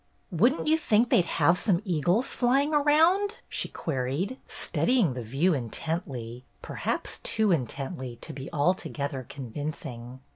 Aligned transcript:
"Wouldn't 0.31 0.65
you 0.67 0.79
think 0.79 1.11
they'd 1.11 1.25
have 1.25 1.59
some 1.59 1.79
eagles 1.85 2.33
flying 2.33 2.73
around?" 2.73 3.41
she 3.47 3.67
queried, 3.67 4.39
studying 4.47 5.13
the 5.13 5.21
view 5.21 5.53
intently, 5.53 6.43
perhaps 6.63 7.19
too 7.19 7.51
intently 7.51 8.15
to 8.21 8.33
be 8.33 8.51
altogether 8.51 9.27
convincing. 9.29 10.21